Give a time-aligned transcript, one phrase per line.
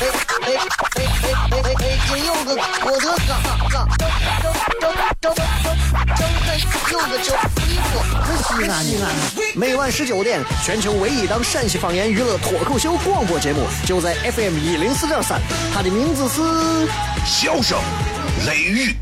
[0.00, 0.46] 哎哎
[0.94, 1.02] 哎！
[1.74, 2.54] 北京有个
[2.84, 3.30] 我的嘎
[3.68, 5.34] 嘎，张张张张
[6.16, 6.46] 张开
[6.92, 7.34] 有个叫
[7.66, 9.04] 衣服，可西安西安。
[9.56, 15.40] 每晚十九点，全球唯一档陕西方言娱乐脱口秀广播节目，就在 FM 一零四点三，
[15.74, 16.40] 它的名字是
[17.26, 17.76] 《笑声
[18.46, 18.94] 雷雨》。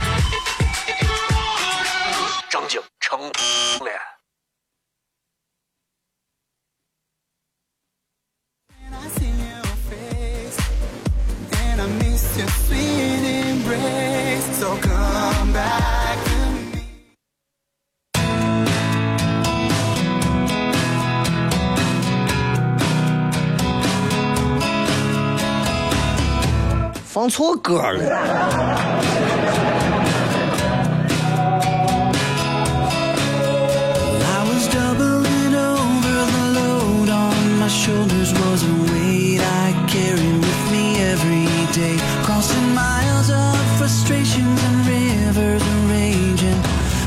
[42.75, 46.61] Miles of frustrations and rivers of raging.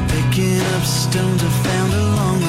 [0.09, 2.48] Picking up stones I found along the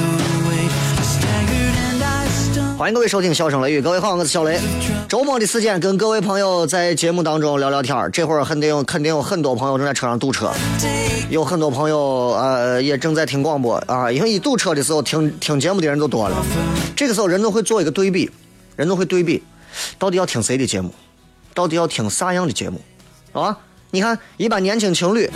[2.81, 4.59] 欢迎各位收听《笑声雷雨》，各位好，我是小雷。
[5.07, 10.51] 周末的时间跟各位朋友在节目当中聊聊天这会儿肯定肯定有很多朋友正在车上堵车，
[11.29, 11.99] 有很多朋友
[12.39, 16.43] 呃也正在听广播啊，因为一堵车的时候听听节目的人都多了，
[16.97, 18.31] 这个时候人都会做一个对比，
[18.77, 19.43] 人都会对比，
[19.99, 20.91] 到底要听谁的节目，
[21.53, 22.81] 到底要听啥样的节目，
[23.33, 23.59] 啊？
[23.91, 25.31] 你看，一般年轻情侣，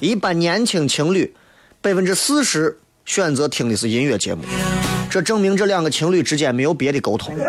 [0.00, 1.34] 一般年轻情侣，
[1.80, 4.44] 百分之四十选择听的是音乐节目，
[5.10, 7.34] 这证明这两个情侣之间没有别的沟通。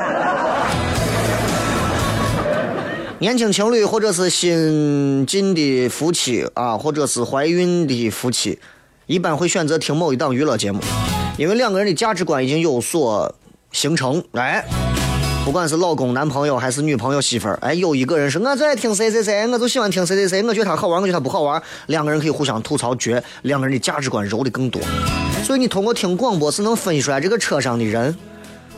[3.19, 8.59] 年轻情侣或者是新进的夫妻啊，或者是怀孕的夫妻，
[9.07, 10.79] 一般会选择听某一档娱乐节目，
[11.35, 13.34] 因为两个人的价值观已经有所
[13.72, 14.24] 形成。
[14.34, 14.63] 哎，
[15.44, 24.79] 不管是老公、男朋友还是女朋友、媳妇儿，哎，有一个人是我最爱听谁谁谁，我就喜欢听谁谁谁，我觉得他好玩，我觉得他不好玩，两个人可以互相吐槽，觉两个人的价值观揉的更多。
[25.44, 28.16] 所以你通过听广播是能分析出来这个车上的人。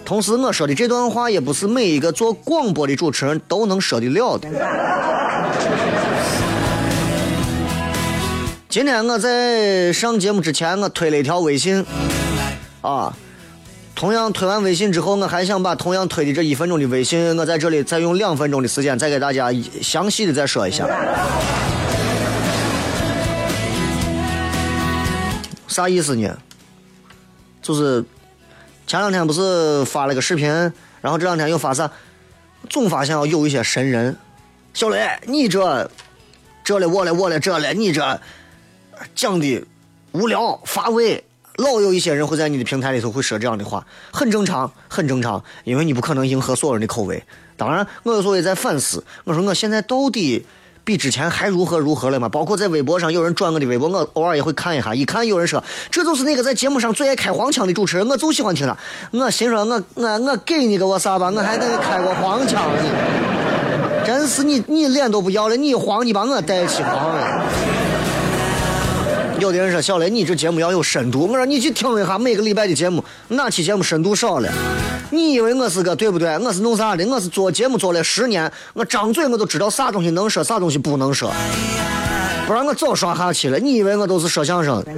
[0.06, 4.48] 同时，我说的这段话也不是每一个做广播的主持人都能说得了的。
[8.68, 11.86] 今天我在上节目之前，我推了一条微信，
[12.82, 13.14] 啊，
[13.96, 20.88] 同样推完微信之后，我还想把同样推的这一分钟的微信，我在这里再用两分钟的时间再给大家详细的再说一下。
[25.70, 26.38] 啥意思呢？
[27.62, 28.04] 就是
[28.86, 30.50] 前两天不是发了个视频，
[31.00, 31.90] 然后这两天又发啥？
[32.70, 34.18] 总发现有一些神人，
[34.74, 35.90] 小雷，你这
[36.64, 38.20] 这嘞我嘞我嘞这嘞，你这
[39.16, 39.64] 讲的
[40.12, 41.24] 无聊乏味，
[41.56, 47.24] 老有一些人会在你的平台里头会说这样的话，很正常，很正常，因为你不可能迎合所有人的口味。
[47.56, 50.46] 当然，我有时候也在反思，我说我现在到底
[50.90, 52.28] 比之前还如何如何了吗？
[52.28, 58.76] 包括在微博上有人转我的微博，我偶尔也会看一下，一看有人说这就是那个在节目上最爱开黄腔的主持人，我就喜欢听他。
[59.12, 62.82] 我心说我我我给你个我啥吧，我还得开过黄腔呢。
[64.04, 67.44] 真是你你脸都不要了，你黄你把我带起黄了。
[69.40, 71.26] 有的人说小雷，你这节目要有深度。
[71.26, 74.52] 我说你去听一下每个礼拜的节目，哪期节目深度少了？
[75.12, 76.38] 你以为我是个对不对？
[76.40, 77.06] 我是弄啥的？
[77.08, 81.32] 我是做节目做了十年，我张嘴我都知道啥东西能说，啥东西不能说，
[82.46, 83.58] 不然我早刷下去了。
[83.58, 84.92] 你以为我都是说相声的？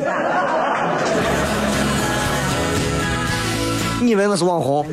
[4.01, 4.83] 你以为我是网红？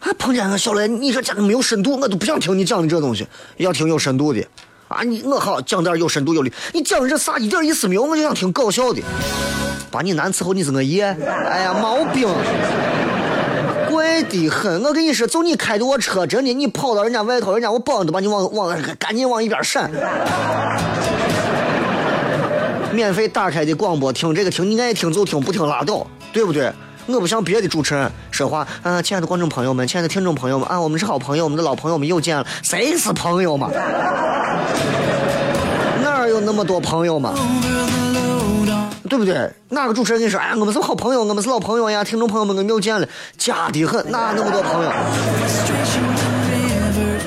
[0.00, 3.24] 还碰见个小雷，你这讲的没有深度，我都不想听你讲的这东西，
[3.58, 4.44] 要听有深度的。
[4.90, 9.00] 啊，你我好讲点有深度有力，你讲这啥一点意思没有，我就想听搞笑的。
[9.88, 12.28] 把你难伺候你是我爷，哎呀毛病，
[13.88, 14.82] 怪的很。
[14.82, 19.88] 我跟你说，就你开的我车，真的，你跑到人家外头，人家我保安都把你往往赶紧往一边闪。
[22.92, 26.72] 免费打开的广播，听这个听，你爱听就听，不听拉倒，对不对？
[27.14, 33.70] 我不像别的主持人说话，啊，亲爱的观众朋友们，亲爱的听众朋友们，啊，我们是好朋友，我们的老朋友，我们又见了，谁是朋友嘛？
[36.02, 37.34] 哪有那么多朋友嘛？
[39.08, 39.50] 对不对？
[39.70, 44.92] 哪个主持人跟你说，哎，我们是好朋友，我们是老朋友呀，听众朋友们，我们又见了，假的很，哪那么多朋友？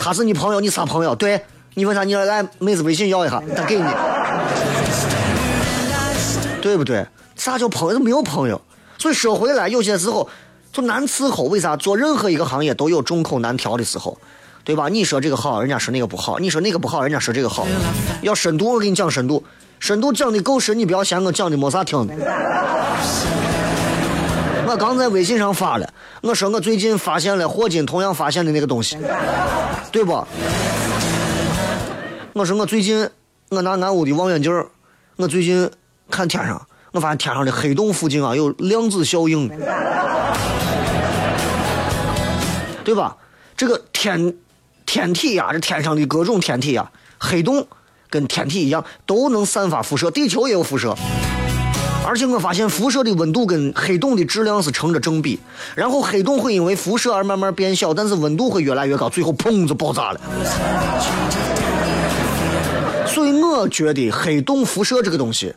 [0.01, 1.13] 他是你朋友，你啥朋友？
[1.15, 1.41] 对
[1.73, 3.83] 你问他，你来妹子微信要一下，他给你。
[6.61, 7.05] 对不对？
[7.35, 7.99] 啥叫朋友？
[7.99, 8.61] 没有朋友。
[9.03, 10.29] 所以说回来，有些时候
[10.71, 11.43] 就难伺候。
[11.43, 11.75] 为啥？
[11.75, 14.17] 做任何一个行业都有众口难调的时候，
[14.63, 14.87] 对吧？
[14.87, 17.67] 你说这个好，人家说那个不好；你说那个不好，人家说这个好。
[18.21, 19.43] 要深度，我给你讲深度。
[19.81, 22.15] 深度讲的够深，你不要嫌我讲的没啥听的。
[24.65, 28.97] 我刚在微信上发了，我说我最近发现了霍金同样发现的那个东西，
[29.91, 30.25] 对不？
[32.31, 33.09] 我说我最近
[33.49, 34.65] 我拿俺屋的望远镜，
[35.17, 35.69] 我最近
[36.09, 39.49] 看天上，我发现天上的黑洞附近啊有量子效应，
[42.83, 43.17] 对吧？
[43.57, 44.35] 这个天
[44.85, 47.65] 天体呀，这天上的各种天体呀，黑洞
[48.11, 50.95] 跟天体一样，都能散发辐射，地球也有辐射。
[52.05, 55.39] 而且我发现辐射的温度跟黑洞的质量是成着正比，
[55.73, 60.21] 然后黑洞会因为辐射而慢慢变小，但是温度会越来越高，最后砰就爆炸了。
[63.07, 65.55] 所以我觉得黑洞辐射这个东西，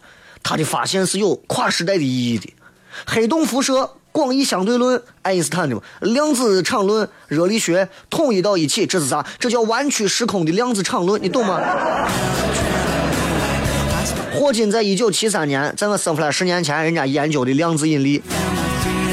[0.49, 2.55] 它的发现是有跨时代的意义的。
[3.05, 9.27] 黑洞辐射、广义相对论、爱因斯坦的，量子场论、热力学统一到一起，这是啥？
[9.41, 11.61] 这叫弯曲时空的量子场论，你懂吗？
[14.33, 18.23] 霍金在一九七三年，在我生出来十年前，人家研究的量子引力，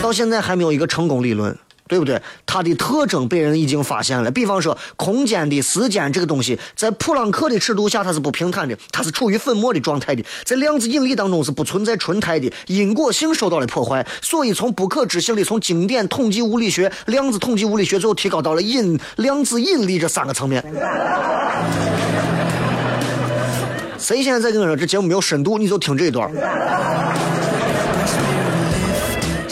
[0.04, 1.58] 到现在还没有一个成功理论，
[1.88, 2.22] 对不对？
[2.46, 4.32] 它的特征被人已经发现了。
[4.32, 10.24] 比方说，空间的时间这个东西，在普朗克的尺度下它是不平坦的，它是处于粉末的状态的。
[10.44, 14.06] 在量子引力当中是不存在纯态的，因果性受到了破坏。
[14.22, 20.64] 所以从不可知性的，从经典统计物理学、量子统计物理学，最后提高到了引量子引力这三个层面。
[24.00, 26.30] 谁现在在跟我说这节目没有深度，你就听这一段。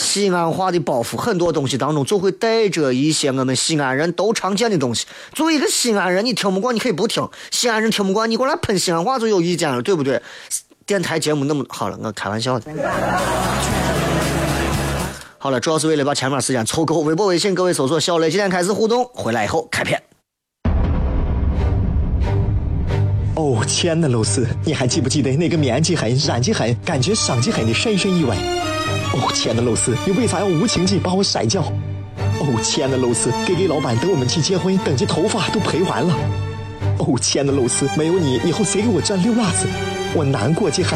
[0.02, 5.06] 西安话的包袱，很多东西当中就会带着一些我们西安人都常见的东西。
[5.34, 10.22] 作为一个西安人，你听不惯你可以不听；西安人听不惯你过来喷西安话就有意见了，对不对？
[10.88, 12.66] 电台节目那么好了，我开玩笑的。
[15.38, 17.00] 好了，主要是为了把前面时间凑够。
[17.02, 19.06] 微博、微信，各位搜索“小雷”，今天开始互动。
[19.14, 20.02] 回来以后开片。
[23.36, 28.36] 哦，亲爱的露丝，你还记不记得那个棉积狠、染技狠、感觉伤及狠的深深意外？
[29.14, 31.62] 哦，亲爱的露丝，你为啥要无情地把我甩掉？
[32.40, 36.16] 哦，亲爱的露丝，K K 老板等我们去结婚，等这头发都赔完了。
[36.98, 39.68] 哦，亲爱的露丝，没有你，以后谁给我赚六辣子？
[40.16, 40.90] 我难过极了。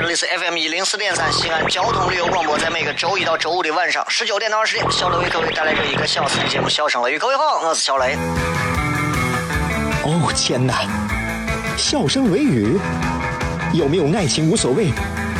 [0.00, 7.16] 这里是 FM 一零四点三西安交通旅游广播，在每个周一到周五的晚上十九点到二十点，小雷为各位带来这一个小时的节目《笑声雷雨》。
[7.18, 8.16] 各位好，我是小雷。
[10.04, 10.82] 哦，天哪！
[11.76, 12.76] 笑声雷雨，
[13.72, 14.90] 有没有爱情无所谓，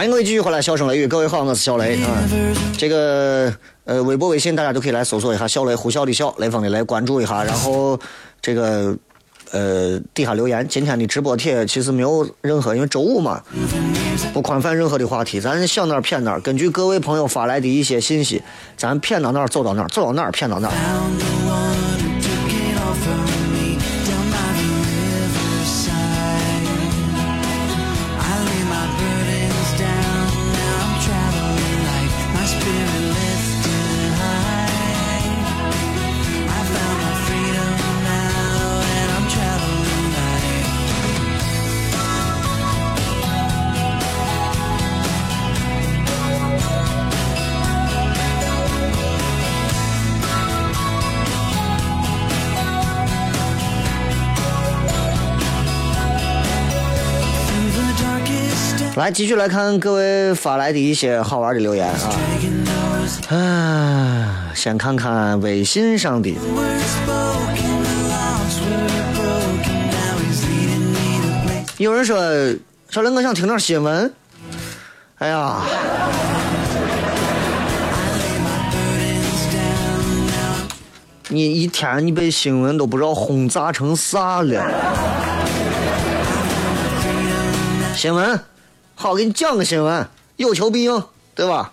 [0.00, 2.08] 欢迎各位继续回来，笑声雷雨，各位好，我是小雷啊。
[2.78, 3.52] 这个
[3.84, 7.44] 呃，微博、微信大家都可以来搜索一下“小雷呼啸的笑，雷锋的雷”，关注一下。
[7.44, 8.00] 然后
[8.40, 8.96] 这个
[9.50, 13.42] 呃底下留言，今天的直播帖其实没有任何，因为周五嘛，
[14.32, 16.40] 不宽泛任何的话题，咱想哪儿骗哪儿。
[16.40, 18.42] 根据各位朋友发来的一些信息，
[18.78, 21.89] 咱骗到哪儿走到哪儿，走到哪儿骗到哪儿。
[59.12, 61.86] 继续来看各位发来的一些好玩的留言
[63.28, 66.32] 啊，啊，先看看微信上的。
[71.76, 72.16] 有人说
[72.90, 74.12] ：“小林，我想听点新闻。”
[75.18, 75.62] 哎呀，
[81.28, 84.62] 你一天你被新闻都不知道轰炸成啥了。
[87.96, 88.38] 新闻。
[89.02, 91.02] 好，给你讲个新闻，有求必应，
[91.34, 91.72] 对吧？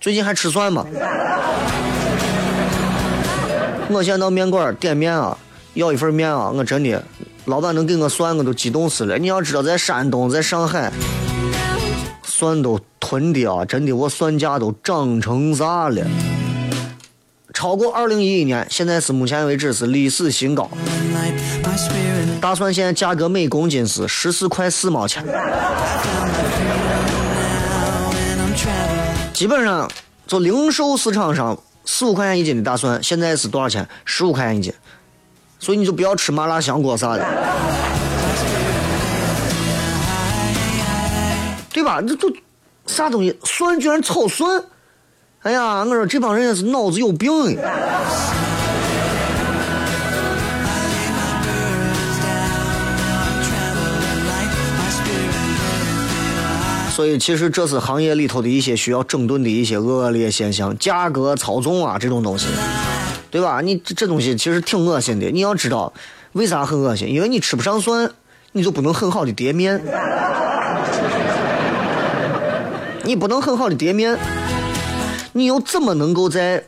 [0.00, 0.84] 最近还吃蒜吗？
[3.88, 5.38] 我现在到面馆点面啊，
[5.74, 7.00] 要一份面啊，我真的，
[7.44, 9.16] 老板能给我蒜，我都激动死了。
[9.16, 10.92] 你要知道，在山东，在上海，
[12.24, 16.04] 蒜都囤的啊，真的，我蒜价都涨成啥了？
[17.54, 20.68] 超过二零一一年，现在是目前为止是历史新高。
[22.40, 25.24] 大蒜现在价格每公斤是十四块四毛钱，
[29.32, 29.90] 基本上
[30.26, 33.86] 就零售市场上四五块钱一斤的大蒜，现在是多少钱？
[34.04, 34.72] 十五块钱一斤。
[35.58, 37.26] 所以你就不要吃麻辣香锅啥的，
[41.72, 42.00] 对吧？
[42.00, 42.32] 这都
[42.86, 43.36] 啥东西？
[43.42, 44.62] 蒜居然炒蒜！
[45.42, 47.58] 哎呀，我说这帮人也是脑子有病。
[56.98, 62.48] 所以，其实这是行业里头的一些需要整顿的一些恶劣现象，价格操纵啊，这种东西，
[63.30, 63.60] 对吧？
[63.60, 65.30] 你这这东西其实挺恶心的。
[65.30, 65.92] 你要知道，
[66.32, 67.06] 为啥很恶心？
[67.06, 68.10] 因为你吃不上蒜，
[68.50, 69.80] 你就不能很好的叠面，
[73.04, 74.18] 你不能很好的叠面，
[75.34, 76.64] 你又怎么能够在，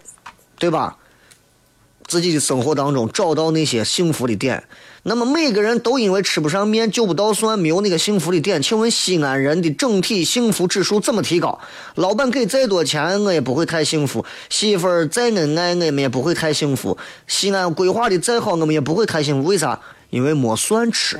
[0.60, 0.96] 对吧？
[2.06, 4.62] 自己的生活当中找到那些幸福的点。
[5.02, 8.60] 那么每个人都因为吃不上面、就不到蒜，没有那个幸福的点。
[8.60, 11.58] 请问西安人的整体幸福指数怎么提高？
[11.94, 19.48] 老板给再多钱，我也不会太幸福；媳妇儿再恩爱，我们也不会太幸福；西安规划的再好，我们也不会太幸福。
[19.48, 19.80] 为啥？
[20.10, 21.18] 因为没蒜吃。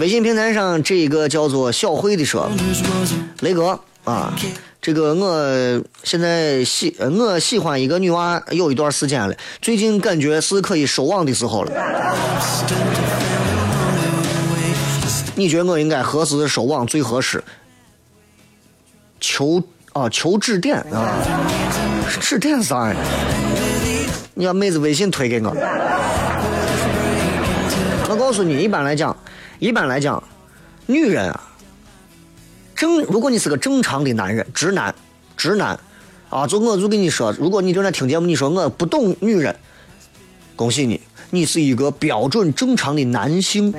[0.00, 2.48] 微信平台上这一个叫做小慧的说，
[3.40, 4.32] 雷哥啊，
[4.80, 11.72] 这个我现在喜我喜欢一个女娃有一段时间了，最近感觉是可以收网的时候了。
[15.34, 17.42] 你觉得我应该何时收网最合适？
[19.20, 21.14] 求啊求指点啊，
[22.20, 22.96] 指点啥呀？
[24.34, 25.50] 你把妹子微信推给我。
[28.08, 29.16] 我告诉你，一般来讲，
[29.58, 30.22] 一般来讲，
[30.86, 31.40] 女人啊，
[32.78, 34.94] 正如果你是个正常的男人，直男，
[35.36, 35.76] 直男，
[36.30, 39.56] 啊，就我就跟你说，如果你正在听节目，你说我不懂女人，
[40.54, 43.74] 恭喜你，你是一个标准正常的男性。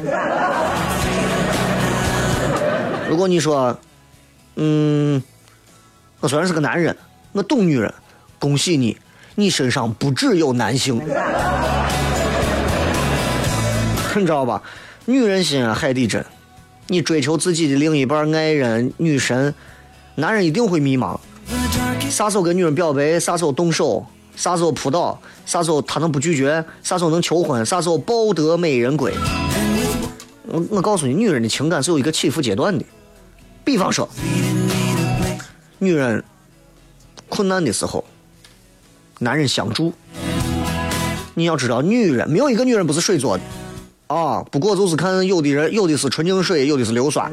[3.08, 3.80] 如果你说，
[4.58, 5.24] 嗯，
[6.20, 6.94] 我虽然是个男人，
[7.32, 7.94] 我懂女人，
[8.38, 8.98] 恭喜你，
[9.36, 10.98] 你身上不只有男性，
[14.14, 14.62] 你知道吧？
[15.06, 16.26] 女人心，海底针。
[16.92, 19.54] 你追求自己的另一半、爱人、女神，
[20.16, 21.20] 男人一定会迷茫。
[22.10, 23.20] 啥时候跟女人表白？
[23.20, 24.04] 啥时候动手？
[24.36, 25.22] 啥时候扑倒？
[25.46, 26.66] 啥时候他能不拒绝？
[26.82, 27.64] 啥时候能求婚？
[27.64, 29.14] 啥时候抱得美人归？
[30.48, 32.84] 我我告诉你，女人的情感是有一个起伏阶段的。
[33.64, 34.10] 比方说，
[35.78, 36.24] 女人
[37.28, 38.04] 困难的时候，
[39.20, 39.94] 男人相助。
[41.36, 43.44] 你要知道，女人没有一个女人不是水做的
[44.10, 47.32] 啊，不过就是看有的人有的是纯净水，有的是硫酸。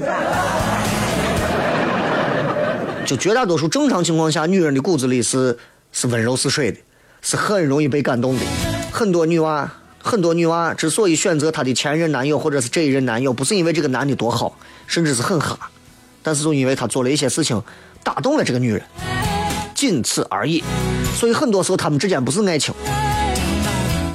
[3.07, 5.59] 就绝大多数正常情况下，女人的骨子里是
[5.91, 6.79] 是温柔似水的，
[7.23, 8.43] 是很容易被感动的。
[8.93, 14.55] 很多女娃，很多女娃之所以选择她的前任男友或者是这一任男友，不是因为这个男的多好，
[14.87, 15.59] 甚至是很哈，
[16.23, 17.63] 但是就因为他做了一些事情
[18.05, 18.83] 打动了这个女人，
[19.75, 20.63] 仅此而已。
[21.15, 22.75] 所以很多时候他们之间不是爱情，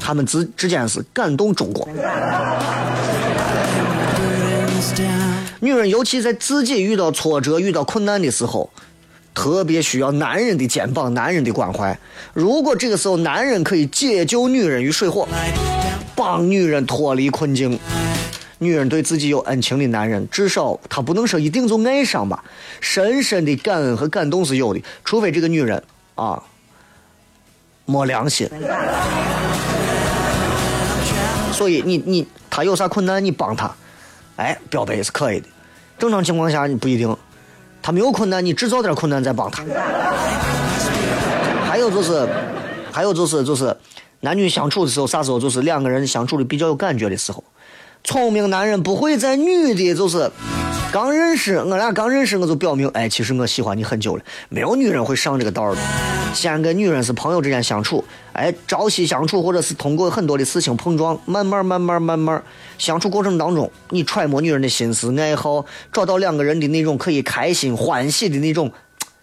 [0.01, 1.87] 他们之之间是感动中国。
[5.59, 8.69] 女人尤其在自己遇到挫折、遇到困难的时候，
[9.35, 11.97] 特别需要男人的肩膀、男人的关怀。
[12.33, 15.27] 如果这个时候男人可以解救女人于水火，
[16.15, 17.79] 帮女人脱离困境，
[18.57, 22.43] 女人对自己有恩情的男人，至少他不能说一定就爱上吧，
[22.79, 25.81] 深深的感恩和感动是有的，除非这个女人
[26.15, 26.41] 啊
[27.91, 28.49] 没良心。
[31.51, 33.69] 所以你你他有啥困难，你帮他。
[34.37, 35.47] 哎，表白也是可以的。
[35.99, 37.15] 正常情况下你不一定，
[37.81, 39.63] 他没有困难，你制造点困难再帮他。
[41.69, 42.27] 还有就是，
[42.91, 43.77] 还有就是就是，
[44.21, 47.43] 男女相处的时候，啥时候就是两个人相处的比较有感觉的时候。
[48.03, 50.31] 聪明男人不会在女的就是
[50.91, 54.23] 刚认识，我俩刚认识我就表明，哎，其实我喜欢你很久了。
[54.49, 55.81] 没有女人会上这个道儿的。
[56.33, 62.43] 先跟女人是朋友之间相处，哎，朝夕相处，或者是通过很多的事情碰撞，慢慢慢慢慢慢
[62.77, 68.69] 相处过程当中，你揣摩女人的心思爱好，找到两个人的那种可以开心欢喜的那种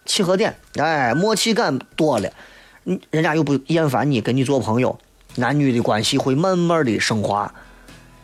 [0.06, 2.30] 契合点，哎，默契感多了。
[2.84, 4.98] 你人家又不厌烦你，跟你做朋友，
[5.34, 7.52] 男女的关系会慢慢的升华。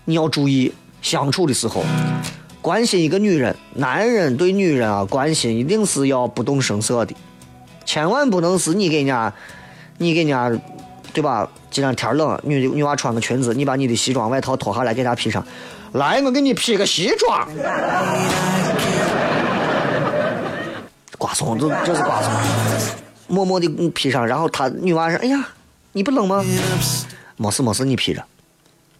[0.06, 0.72] 你要注意
[1.02, 1.84] 相处的时候，
[2.64, 7.14] 关心一个女人，男人对女人啊关心一定是要不动声色的，
[7.85, 9.30] 千万不能是你给人家，
[9.99, 10.50] 你给人家，
[11.12, 11.47] 对吧？
[11.71, 15.47] 今天天冷，女女娃穿个裙子，你把你的西装外套脱下来给她披上，
[15.92, 17.47] 来，我给你披个西装。
[21.18, 22.33] 瓜怂，这这是瓜怂，
[23.26, 25.49] 默默的披上，然后他女娃说：“哎呀，
[25.92, 26.42] 你不冷吗？
[27.37, 28.25] 没事没事，你披着，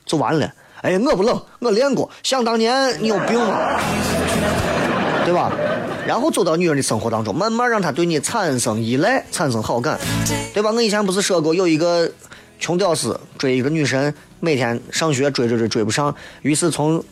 [0.05, 0.53] 就完了。
[0.85, 2.11] 哎，我不冷，我练过。
[2.23, 3.81] 想当年你有病吗？
[5.25, 5.51] 对吧？
[6.07, 9.99] 然后走到女人的生活当中，慢慢让她对你产生依赖，产生好感，
[10.53, 10.71] 对吧？
[10.71, 12.07] 我以前不是说过，有一个
[12.61, 17.03] 穷屌丝追一个女神，每天上学追追追追不上，于是从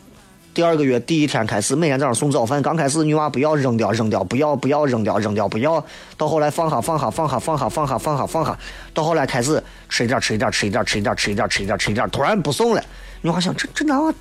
[0.53, 2.61] 第二个月第一天开始，每天早上送早饭。
[2.61, 5.83] 刚开始女娃不要扔掉扔掉，不要不要扔掉扔掉不要。
[6.15, 8.55] 到后来放下放下放下放下放下放下放下，
[8.93, 12.83] 到后来开始吃一点吃一点吃一点吃一点吃一点吃一点吃一点，突然不送了。
[13.23, 14.13] 女娃想这这男娃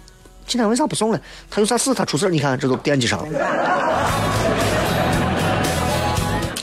[0.47, 1.21] 今天为啥不送了？
[1.50, 1.92] 他有啥事？
[1.92, 2.30] 他出事？
[2.30, 3.26] 你看这都惦记上了。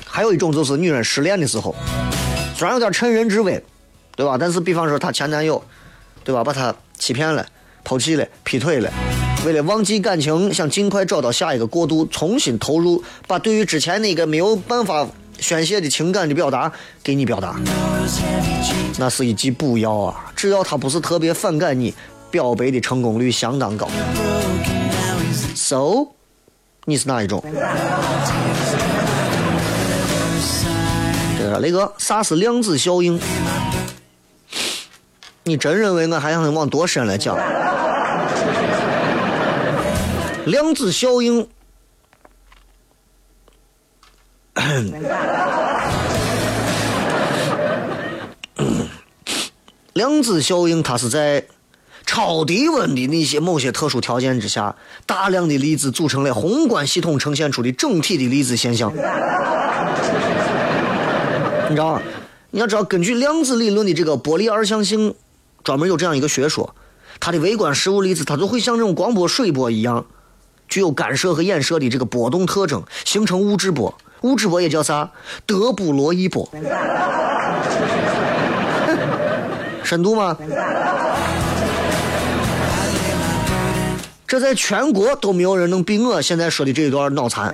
[0.06, 1.76] 还有一种就是女人失恋的时候，
[2.56, 3.62] 虽然有点趁人之危，
[4.16, 4.38] 对吧？
[4.40, 5.62] 但是比方说她前男友，
[6.24, 6.42] 对吧？
[6.42, 7.46] 把她欺骗了、
[7.84, 8.90] 抛弃了、劈腿了。
[9.46, 15.06] 为了忘记感情，想尽快找到下一个过渡，重新投入，把对于之前那个没有办法
[15.40, 16.72] 宣泄的情感的表达
[17.04, 17.58] 给你表达，
[18.98, 20.32] 那是一剂补药啊！
[20.38, 21.94] 只要他不是特别反感你，
[22.32, 23.90] 表白的成功率相当高。
[25.56, 26.08] So，
[26.86, 27.44] 你是哪一种？
[31.38, 33.20] 这个雷哥，啥是量子效应？
[35.44, 37.36] 你真认为我还想往多深来讲？
[40.46, 41.48] 量子效应，
[49.94, 51.46] 量子效应它是在
[52.10, 58.92] 超低温的那些某些特殊条件之下，大量的粒子组成了宏观系统呈现出的整体的粒子现象。
[61.70, 62.02] 你知道吗？
[62.50, 65.14] 你要知道，根据量子理论的这个波粒二象性，
[65.64, 66.74] 专门有这样一个学说，
[67.20, 70.04] 它的微观实物粒子它就会像这种光波、水波一样。
[70.68, 73.96] 具有干涉和衍射的这个波动特征，形成物质波。
[74.22, 75.12] 物质波也叫啥？
[75.46, 76.50] 德布罗意波。
[79.84, 80.36] 深度吗？
[84.30, 87.52] 这在全国都没有人能比我现在说的这一段脑残。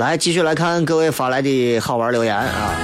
[0.00, 2.74] 来，继续来看各位发来的好玩留言啊！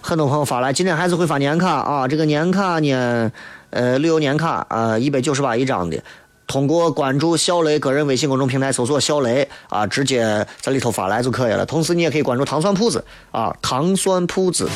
[0.00, 2.06] 很多朋友发来，今天还是会发年卡啊！
[2.06, 3.32] 这个年卡呢，
[3.70, 6.00] 呃，旅游年卡啊，一百九十八一张的。
[6.46, 11.66] 通过关注小雷个人微信公众平台搜索“小雷”啊，直接在里头发来就可以了。
[11.66, 14.68] 同时，你也可以关注糖蒜铺子啊，糖蒜铺子。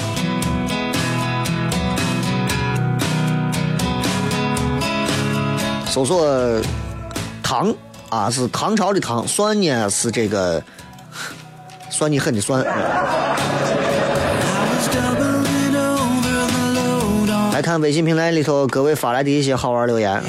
[5.98, 6.60] 搜索
[7.42, 7.74] 唐
[8.08, 10.62] 啊，是唐朝的唐，算呢是这个
[11.90, 12.64] 算你狠的算。
[17.52, 20.22] 来看微信平台里头各位发来的一些好玩留言啊。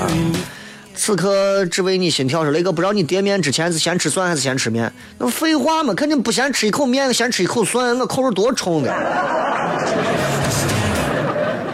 [0.95, 4.91] 此刻只为你心跳说，雷哥不知道你叠面之前是先吃蒜还是先吃面？
[5.19, 8.91] 那废话嘛，肯定不先吃一口面，先吃一口蒜，我口味多冲的。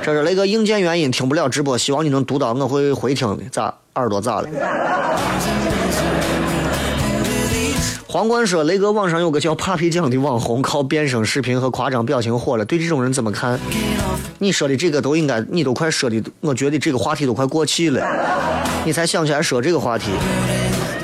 [0.03, 3.43] 这是雷哥硬件原因听不了直播，希望你能读到，我会回听的。
[3.49, 4.49] 咋耳朵咋了？
[8.07, 12.63] 皇冠说，雷哥网上有个叫 Papi 酱的网红，靠变声视频和夸张表情火了。
[12.63, 13.59] 对这种人怎么看？
[14.39, 18.05] 你说的这个都应该，你都快说的，我觉得这个话题都快过气了，
[18.85, 20.11] 你才想起来说这个话题。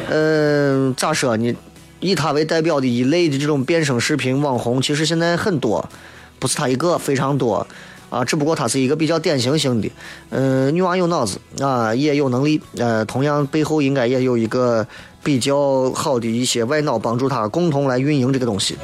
[0.10, 1.56] 嗯，咋说呢？
[1.99, 5.88] 以他为代表的一类的这种变声视频网红，其实现在很多，
[6.39, 7.67] 不是他一个，非常多。
[8.12, 9.89] 啊，只不过他是一个比较典型性的，
[10.32, 14.86] 嗯，女娃有脑子啊，也有能力，呃，同样背后应该也有一个
[15.24, 18.78] 比较好的一些外脑帮助他共同来运营这个东西。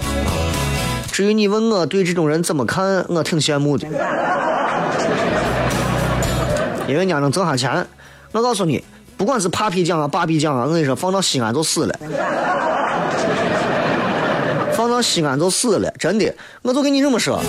[1.12, 3.86] 至于你问我对这种人怎么看，我挺羡慕的，
[6.88, 7.86] 因为人家能挣下钱。
[8.32, 8.84] 我告诉你，
[9.18, 12.00] 不管是 Papi 酱啊、芭比酱啊，我跟你说，放到西安就死了。
[14.74, 17.40] 放到到西安就死了，真的，我就跟你这么说，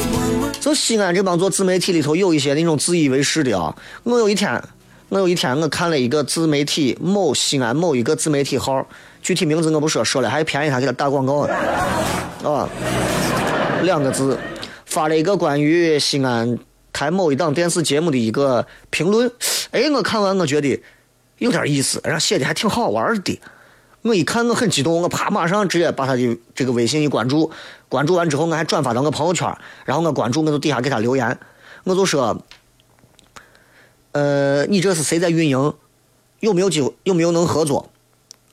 [0.68, 3.74] 就西安这帮做自媒体里头有一些那种自以为是的啊。
[4.02, 4.62] 我有一天，
[5.08, 8.86] 我有一天我看了一个自媒体某西安某一个自媒体号，
[9.22, 11.54] 具体名字我不说，说了还便宜他给他打广告呢，
[12.44, 12.68] 啊，
[13.82, 14.38] 两个字，
[14.84, 16.58] 发了一个关于西安
[16.92, 19.30] 台某一档电视节目的一个评论，
[19.70, 20.78] 哎，我看完我觉得
[21.38, 23.40] 有点意思，然后写的还挺好玩的。
[24.02, 27.50] 我一看我很激动，我啪马上直接把他的这个微信一关注，
[27.88, 29.52] 关注完之后我还转发到我朋友圈，
[29.84, 31.38] 然后我关注我就底下给他留言，
[31.84, 32.40] 我就说，
[34.12, 35.74] 呃，你这是谁在运营？
[36.40, 36.94] 有没有机会？
[37.02, 37.90] 有没有能合作？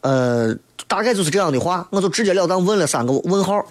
[0.01, 0.55] 呃，
[0.87, 3.63] 大概就是这样的话，我就直截了当问了三个问号。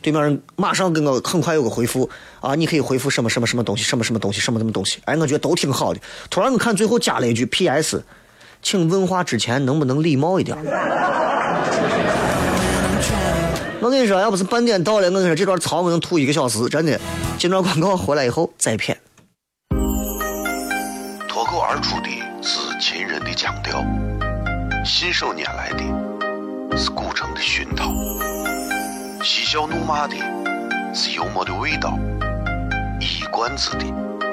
[0.00, 2.08] 对面人马上给我很快有个回复
[2.40, 4.98] 啊，你可以回复什么什么什么东西，什么什么东西，什么什么东西。
[5.04, 6.00] 哎，我觉得都挺好的。
[6.30, 8.02] 突然我看最后加了一句 P.S。
[8.68, 10.58] 请问话之前能不能礼貌一点？
[13.80, 17.00] 我跟你说，要不是半点到了，我跟你说这段槽我能吐一个小时，真的。
[17.38, 18.98] 进段广告回来以后再骗。
[21.28, 22.08] 脱口而出的
[22.42, 23.84] 是秦人的腔调，
[24.84, 27.92] 信手拈来的是古城的熏陶，
[29.22, 30.16] 嬉笑怒骂的
[30.92, 31.96] 是幽默的味道，
[32.98, 33.84] 一冠子的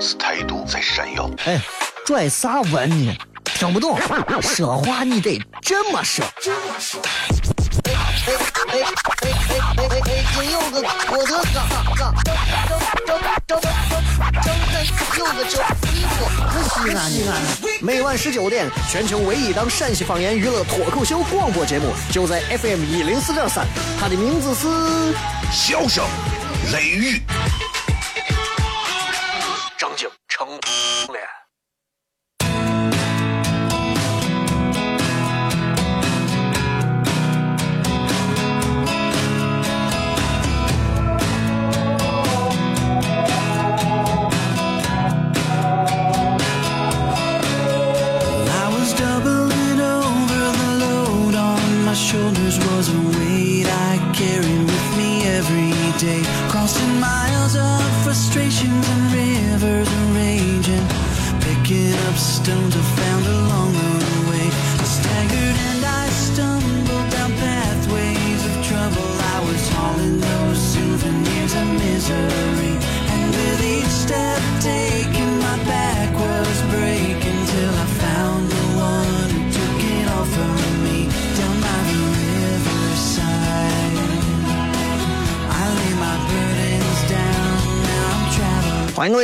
[0.01, 1.29] 是态度在闪耀。
[1.45, 1.61] 哎，
[2.03, 3.15] 拽啥文呢？
[3.55, 3.97] 听不懂，
[4.41, 6.25] 说话你得这么说。
[7.85, 8.83] 哎哎哎哎
[9.49, 10.23] 哎哎哎！
[10.33, 11.59] 今有个我的哥，
[11.95, 13.61] 哥，周周周周
[14.41, 14.49] 周
[15.17, 15.53] 有个周
[15.93, 16.15] 衣服，
[16.69, 17.31] 西安西安。
[17.81, 23.65] 每晚十九点，全球唯一档陕西方言娱乐脱口秀广播节目，就在 FM 一零四点三。
[23.99, 24.67] 它的名字是
[25.51, 26.03] 《笑声
[26.71, 27.21] 雷雨》。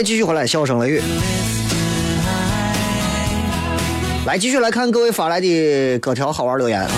[0.09, 0.99] 继续回来，笑声雷雨。
[4.25, 6.89] 来，继续来看各位发来的各条好玩留言啊。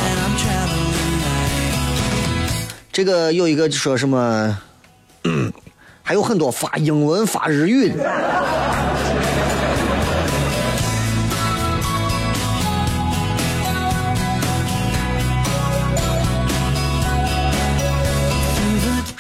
[2.90, 4.58] 这个有一个说什么，
[6.02, 8.81] 还有很多发英文、发日语的。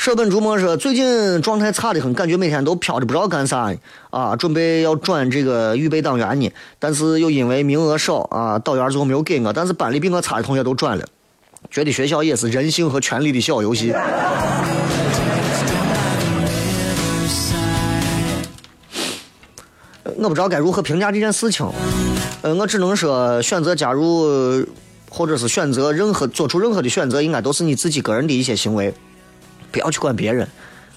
[0.02, 3.76] 舍本逐末说，最近状态差的很，感觉每天都飘着，不知道干啥呢
[4.10, 4.36] 啊。
[4.36, 9.54] 准备要转这个预备党员呢，但是又因为名额少啊，导员最后没有给我。
[9.54, 11.06] 但是班里比我差的同学都转了，
[11.70, 13.94] 觉得学校也是人性和权力的小游戏。
[20.18, 21.64] 我不知道该如何评价这件事情，
[22.42, 24.66] 呃，我只能说选择加入，
[25.12, 28.92] 或者是选择任何做出任何的选择，应该都是你自己个人的一些行为，
[29.72, 30.48] 不要去管别人，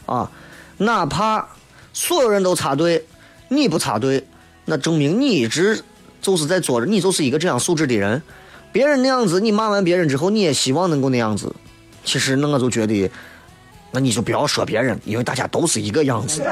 [0.07, 0.31] 啊，
[0.79, 1.47] 哪怕
[1.93, 3.05] 所有人都插队，
[3.49, 4.27] 你不插队，
[4.65, 5.83] 那证明你一直
[6.21, 8.21] 就是在做着，你就是一个这样素质的人。
[8.73, 11.55] 别人那样子，你骂完别人之后，你也希望能够那样子。
[12.05, 13.09] 其实那我就觉得，
[13.93, 16.43] 那你就不要说别人，因为大家都是一个样子。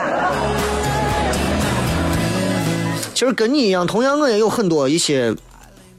[3.13, 5.35] 其实跟你一样，同样我也有很多一些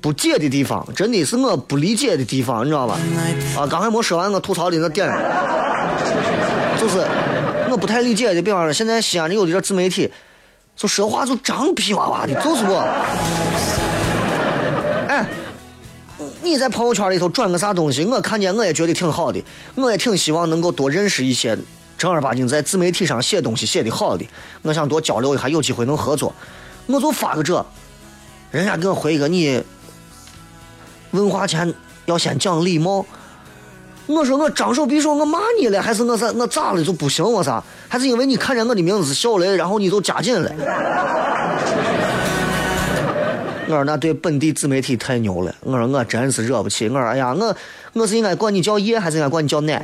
[0.03, 2.99] 不解的地方，真的是我不理解的地方，你知道吧？
[3.57, 5.15] 啊，刚才没说完，我吐槽的那点儿，
[6.77, 7.07] 就是
[7.71, 10.11] 我不太理解的，比方说现在西安的有的这自媒体，
[10.75, 12.83] 就说话就张皮哇哇的，就是我。
[15.07, 15.25] 哎，
[16.41, 19.41] 你在朋友圈里头转个啥东西，我看见我也觉得挺好的，
[19.75, 21.57] 我也挺希望能够多认识一些
[21.97, 24.27] 正儿八经在自媒体上写东西写的好的，
[24.63, 26.35] 我想多交流一下，有机会能合作。
[26.87, 27.65] 我就发个这，
[28.51, 29.63] 人家给我回一个你
[31.13, 31.73] 问话前
[32.05, 33.05] 要先讲礼貌。
[34.05, 37.63] 我说我张手闭手我骂你了，还是我啥我咋了就不行我啥？
[37.87, 40.51] 还是因为你看见我的名字是小雷，然后你就加紧了？
[43.65, 45.55] 我说那对本地自媒体太牛了。
[45.61, 46.89] 我说我真是惹不起。
[46.89, 47.55] 我说哎呀，我
[47.93, 49.81] 我是应该管你叫爷，还是应该管你叫奶？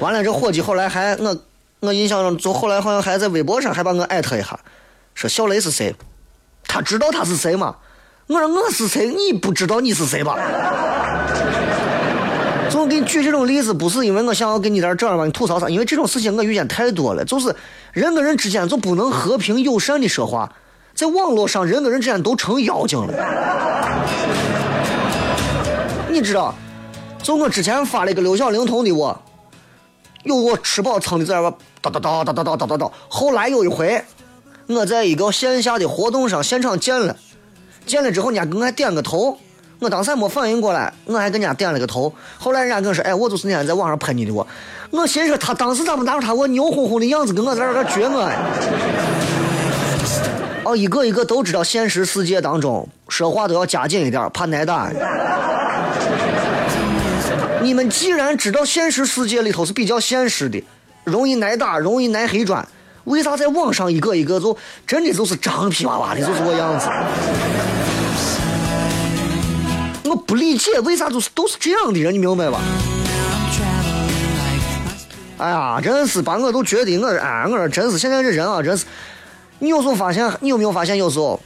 [0.00, 1.36] 完了，这伙计后来还我
[1.78, 4.58] 我印象中，就后来好像还在微博上还把我艾特一下，
[5.14, 5.94] 说小雷是谁？
[6.66, 7.76] 他知道他是谁吗？
[8.28, 9.08] 我说我是谁？
[9.08, 10.36] 你不知道你是谁吧？
[12.70, 17.24] 就我给你举这种例子，不是因为我想要跟你在这儿把你吐槽啥，因为这种事情我遇见太多了。
[17.24, 17.56] 就是
[17.92, 20.52] 人跟人之间就不能和平友善的说话，
[20.94, 23.14] 在网络上人跟人之间都成妖精了。
[26.12, 26.54] 你知道，
[27.22, 29.18] 就我之前发了一个六小龄童的我，
[30.24, 32.92] 有我吃饱撑的在那儿叨叨叨叨叨叨叨叨叨。
[33.08, 34.04] 后来有一回，
[34.66, 37.16] 我在一个线下的活动上现场见了，
[37.88, 39.36] 见了之后人家给我点个头。
[39.80, 42.12] 我当时还没反应过来，我还跟人家点了个头。
[42.36, 44.44] 后来人家跟我说：“哎，我就是那天在网上喷你的我。”
[44.90, 48.28] 我心说他当时咋不拿出他我牛哄哄的样子跟我在这儿撅我？
[50.64, 54.90] 哦，一个一个都知道，现实世界当中说话都要加紧一点，怕挨打。
[57.62, 60.64] 你们既然知道现实世界里头是比较现实的，
[61.04, 62.66] 容易挨打，容易挨黑砖，
[63.04, 66.88] 为啥在网上一个一个就真的就是张皮娃娃的，就是个样子？
[70.08, 72.58] 我不理解为啥就是都是这样的人，你明白吧？
[75.38, 78.86] 哎呀，真是把我都觉得我哎，我说真是现在这人啊，真是。
[79.60, 81.38] 你有时候发现，你有没有发现有时候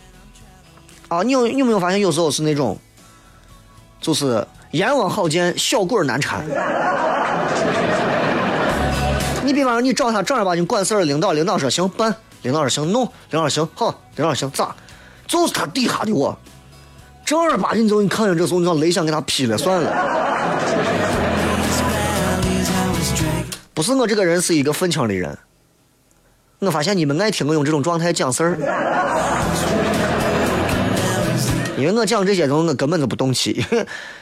[1.09, 1.23] 啊？
[1.23, 2.79] 你有你有没有发现有时候是那种，
[4.01, 6.43] 就是阎王好见，小鬼难缠。
[9.45, 14.75] 你比方说，你找他正儿八经管事儿的领导，领导说行办，领导说行弄，领导说行好，领导说行咋？
[15.27, 16.37] 就是他底下的我。
[17.33, 19.91] 正儿八经，就你看见这时候，你让雷想给他劈了算了。
[23.73, 25.39] 不是我这个人是一个愤青的人，
[26.59, 28.59] 我发现你们爱听我用这种状态讲事儿，
[31.79, 33.65] 因为我讲这些东西我根本就不动气，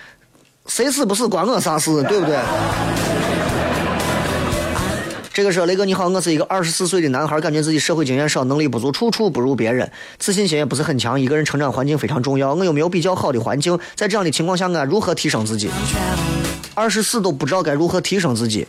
[0.67, 2.39] 谁死不死关我啥事，对不对？
[5.33, 9.89] 这个说雷哥你好，我是一个二十四岁的男孩，感觉自己社会经验少，能力不足，处处不如别人，
[10.19, 11.21] 自信心也不是很强。
[11.21, 13.79] 一个人成长环境非常重要，我有没有比较好的环境？
[13.95, 15.71] 在这样的情况下，我如何提升自己？
[16.75, 18.67] 二十四都不知道该如何提升自己。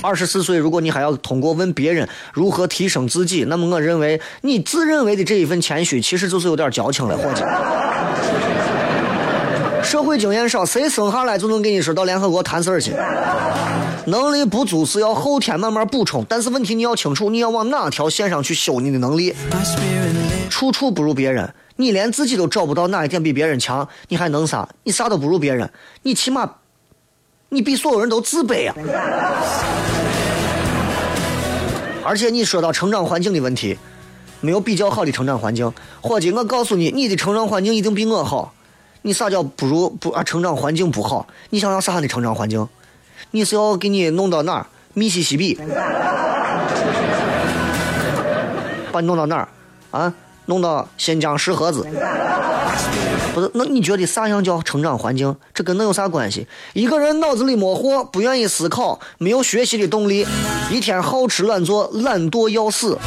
[0.00, 7.42] 二十四岁，如果你还要通过问别人如何提升自己，那么我认为你自认为的这一份谦虚，其实就是有点矫情了，伙计。
[9.82, 12.94] 社会经验少，谁生下来就能跟你说到联合国谈事儿去？
[14.06, 19.34] 能力不足是要后天慢慢补充，但是问题你要清楚，你要往哪条线上去修你的能力。
[20.48, 24.68] 处处不如别人，你连自己都找不到哪一点比别人强，你还能啥？
[24.84, 25.70] 你啥都不如别人，
[26.02, 26.50] 你起码
[27.48, 28.74] 你比所有人都自卑啊！
[32.04, 33.76] 而且你说到成长环境的问题，
[34.40, 38.52] 没有比较好的成长环境，伙计，我告诉你，你的成长环境一定比我好。
[39.02, 40.22] 你啥叫不如不啊？
[40.22, 42.68] 成长环境不好，你想要啥样的成长环境？
[43.32, 44.66] 你是要给你弄到哪儿？
[44.94, 45.58] 密西西比，
[48.92, 49.48] 把你弄到哪儿？
[49.90, 50.12] 啊，
[50.46, 51.86] 弄到新疆石河子？
[53.34, 55.34] 不是，那你觉得啥样叫成长环境？
[55.54, 56.46] 这跟那有啥关系？
[56.74, 60.26] 一个人脑子里没货，不愿意思考，没有学习的动力，
[60.70, 62.98] 一天好吃懒做，懒惰要死，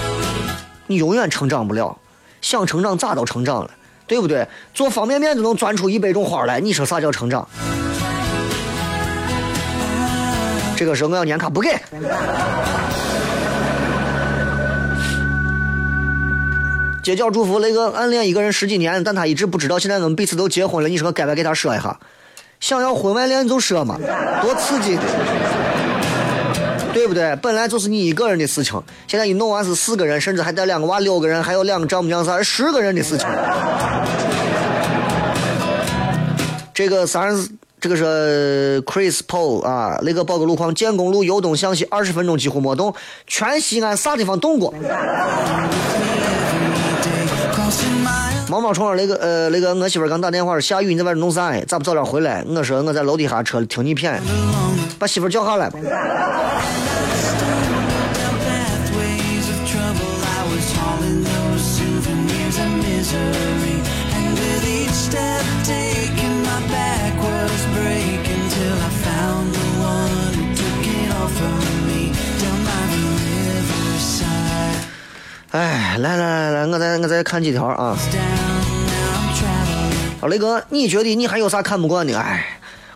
[0.88, 1.97] 你永远成长不了。
[2.41, 3.69] 想成长咋都成长了。
[4.08, 4.48] 对不对？
[4.74, 7.48] 做方便面都能钻出一百种花来，你说啥叫成长？
[10.76, 11.70] 这个时候我要年卡不给。
[17.02, 21.98] 街角祝福那个暗恋一个人十几年，但他一直不知道，现在我们彼此都结婚了，你说该不该给他说一下？
[22.60, 23.98] 想要婚外恋就说嘛，
[24.41, 24.98] 多刺激，
[26.95, 27.36] 对不对？
[27.41, 33.27] 本来就是你一个人的事情，现在一弄完是四个人，甚至还带两个娃，六个人，还有两个丈母娘啥，十个人的事情。
[36.73, 37.36] 这个三，
[37.81, 42.95] 这个是 Chris Paul 啊，那个报个路况，建工路由东向西二十分钟几乎没动，
[43.27, 44.73] 全西安啥地方动过？
[48.47, 51.51] 毛毛虫那个呃那个，我媳妇刚打电话说下雨，你在外头弄啥？
[51.62, 52.43] 咋不早点回来？
[52.47, 54.19] 我说我在楼底下车听你谝，
[54.99, 55.69] 把媳妇叫下来。
[75.56, 77.98] 哎，来来来来，我再我再看几条啊。
[80.20, 82.20] 啊，雷哥，你觉得你还有啥看不惯的？
[82.20, 82.46] 哎，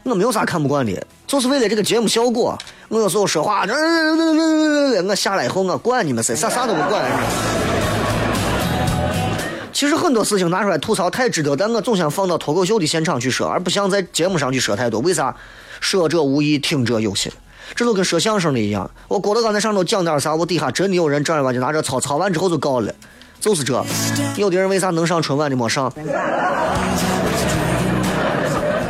[0.03, 0.91] 我没有啥看不惯的，
[1.25, 2.59] 就是为了这个节目效果。
[2.89, 7.09] 我有时候说话，我下来以后我管你们谁，啥啥都不管。
[9.71, 14.99] 其实很多事情拿出来吐槽太值得，但我总想放到脱口秀的现场去说，而不像在节目上去说太多。
[14.99, 15.33] 为啥？
[15.79, 17.31] 说者无意，听者有心。
[17.75, 22.93] 这都跟说相声的一样，我郭德纲在上头讲点啥，我底下真的有人正儿八经拿着抄，抄完之后就告了，
[23.39, 23.83] 就是这。
[24.35, 25.91] 有的人为啥能上春晚的没上？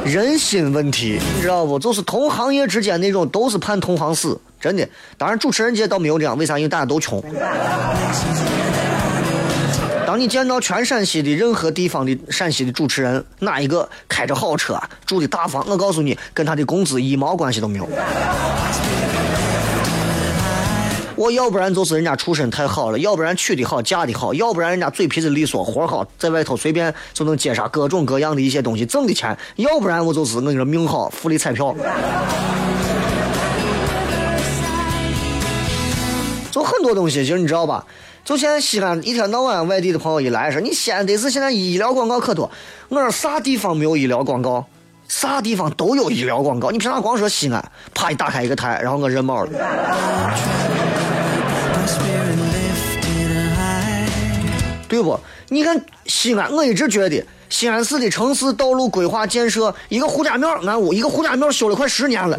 [0.05, 1.77] 人心问题，你知道不？
[1.77, 4.87] 就是同行业之间那种都是判同行死，真的。
[5.17, 6.57] 当然主持人界倒没有这样，为啥？
[6.57, 7.23] 因为大家都穷。
[10.09, 17.87] 当你见到全陕西的任何地方的陕西的主持人，哪一个开着好车、住的大房，我告诉你，跟他的工资一毛关系都没有。
[21.15, 31.75] 我要不然就是人家出身太好了，要不然娶的好、嫁的好，要不然人家嘴皮子利索、活好，在外头随便就能接上各种各样的一些东西，挣的钱；要不然我就是我跟你说命好，福利彩票。
[36.49, 37.85] 就很多东西，其实你知道吧？
[38.29, 42.51] 就现在西安一天到晚外地的朋友一来说，你西安得是现在医疗广告可多。
[42.87, 44.63] 我说啥地方没有医疗广告？
[45.07, 46.69] 啥地方都有医疗广告。
[46.69, 47.71] 你凭啥光说西安？
[47.91, 49.49] 啪一打开一个台，然后我认毛了。
[54.87, 55.19] 对不？
[55.47, 62.37] 你看西安，我一直觉得西安市的城市道路规划建设，一个胡家庙，俺屋一个胡家庙修了快十年了。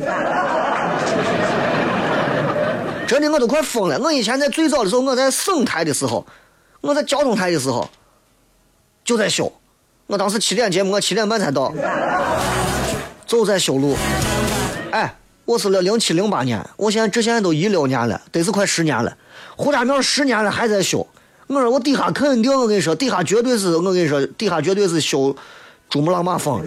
[3.11, 3.99] 真的，我都快疯了。
[3.99, 6.25] 我以前在最早的时候，我在省台的时候，
[6.81, 7.91] 我在交通台的时候，
[9.05, 9.53] 就在修。
[10.07, 11.75] 我当时七点节目，我七点半才到，
[13.27, 13.97] 就在修路。
[14.93, 15.13] 哎，
[15.45, 19.17] 我是了零七零八年，我现在这现在都一六年了，得是快十年了。
[19.57, 21.05] 胡家庙十年了还在修。
[21.49, 25.35] 我说我底下肯定，我跟你说，底下绝对是我跟你说，底下绝对是修
[25.89, 26.63] 珠穆朗玛峰。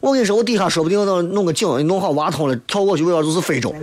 [0.00, 3.74] 我跟你说，我底下说不定能弄个井，弄好挖通了，跳过去，为了就是非洲。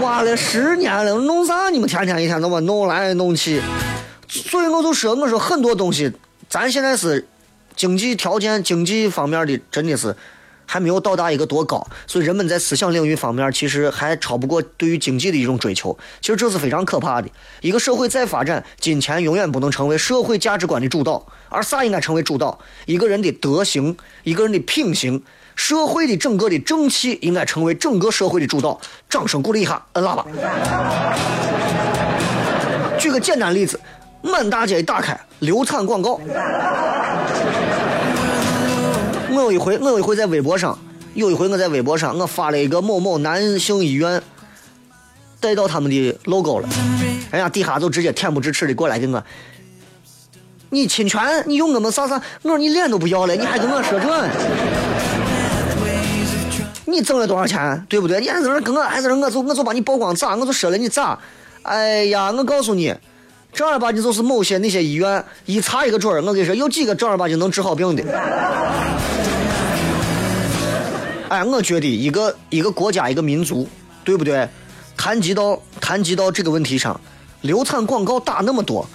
[0.00, 1.68] 挖了十年了，弄啥？
[1.70, 3.60] 你们天天一天到晚弄来弄去，
[4.28, 6.12] 所以我就说，我说很多东西，
[6.48, 7.26] 咱现在是
[7.74, 10.14] 经济条件、经济方面的，真的是。
[10.66, 15.96] 还没有到达一个多高，所以人们在思想领域方面其实还超不过对于经济的一种追求。
[16.20, 17.28] 其实这是非常可怕的。
[17.60, 22.58] 一个社会再发展，金钱永远不能成为社会价值观的主导，而啥应该成为主导？
[22.86, 25.22] 一个人的德行，一个人的品行，
[25.54, 28.80] 社会的整个的正气应该成为整个社会的主导。
[29.08, 30.24] 掌声鼓励一下，摁喇叭。
[32.98, 33.78] 举个简单例子，
[34.22, 36.18] 满大街一打开，流产广告。
[39.34, 40.78] 我有一回，我有一回在微博上，
[41.14, 44.22] 有一回我在微博上，我发了一个某某男性医院
[45.40, 46.68] 带到他们的 logo 了，
[47.30, 49.22] 人家底下就直接恬不知耻的过来给我，
[50.70, 52.20] 你侵权，你用我们啥啥？
[52.42, 54.28] 我说你脸都不要了，你还跟我说这？
[56.86, 57.84] 你挣了多少钱？
[57.88, 58.20] 对不对？
[58.20, 60.36] 你还在那跟我，还在那我就我就把你曝光咋？
[60.36, 61.18] 我就说了你咋？
[61.62, 62.94] 哎呀，我告诉你，
[63.52, 68.04] 正儿八经就是某些那些医院一查一个准儿，我跟你说有几个正儿八经能治好病的。
[71.34, 73.66] 哎，我觉得一个一个国家一个民族，
[74.04, 74.48] 对不对？
[74.96, 77.00] 谈及到谈及到这个问题上，
[77.40, 78.86] 流产广告打那么多，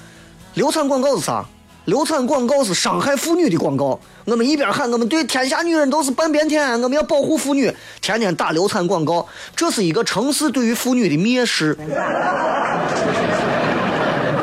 [0.54, 1.46] 流产广告是啥？
[1.84, 4.00] 流产广告是伤害妇女的广告。
[4.24, 11.76] 我们一边喊我们对天下女人都是半边天，我们要保护妇女，天天打流产广告，这是一个城市对于妇女的蔑视，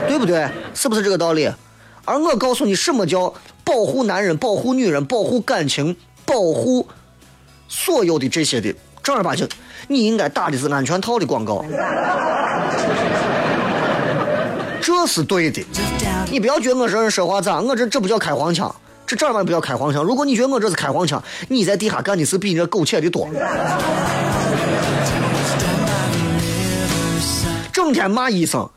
[0.06, 0.46] 对不对？
[0.74, 1.50] 是不是这个道理？
[2.04, 3.32] 而我告诉你，什么叫
[3.64, 6.86] 保护男人、保护女人、保护感情、保护。
[7.68, 9.48] 所有的这些的正儿八经，
[9.88, 11.64] 你应该打的是安全套的广告，
[14.80, 15.64] 这是对的。
[16.30, 18.74] 你不要觉得我这人说话咋，我这这不叫开黄腔，
[19.06, 20.02] 这正儿八经不叫开黄腔。
[20.02, 23.28] 如果你觉得我这是开黄腔，你在地下干的事比你这苟且的多。
[27.72, 28.68] 整天骂医生，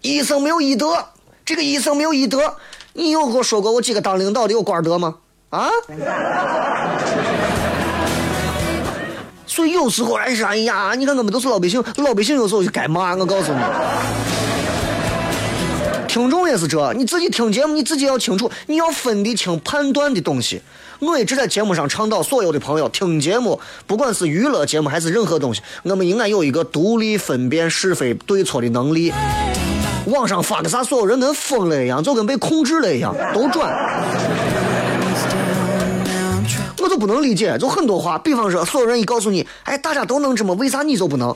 [0.00, 1.04] 医生没有医德，
[1.44, 2.56] 这个医生没有医德。
[2.94, 5.16] 你有给我说过我几个当领导的有官德吗？
[5.50, 5.68] 啊？
[9.56, 13.16] 所以有时候哎呀，你看我们都是老百姓，老百姓有时候就该骂。
[13.16, 13.58] 我告诉你，
[16.06, 20.60] 听众也是这，你自己听节目，你自己要清楚，你要分得清判断的东西。
[20.98, 29.10] 我一直在节目上倡导所有的朋友听节目，不管是娱乐节目还是任何东西，我们应该有一个独立分辨是非对错的能力。
[30.04, 33.74] 网上发个啥，所有人跟疯了一样，就跟被控制了一样，都转。
[36.96, 41.34] 不能理解，就很多话，比方说，所有人一告诉你，哎，大家都能这么，为啥你就不能？